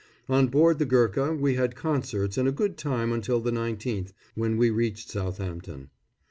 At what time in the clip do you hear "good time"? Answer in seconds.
2.51-3.11